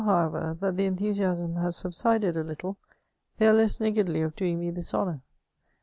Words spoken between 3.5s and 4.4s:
less niggardly of